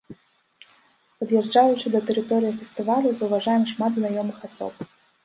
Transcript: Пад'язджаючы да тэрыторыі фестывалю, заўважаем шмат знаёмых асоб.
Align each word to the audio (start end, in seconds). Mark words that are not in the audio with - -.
Пад'язджаючы 1.19 1.87
да 1.95 2.01
тэрыторыі 2.07 2.55
фестывалю, 2.63 3.09
заўважаем 3.21 3.63
шмат 3.73 3.91
знаёмых 4.01 4.37
асоб. 4.49 4.73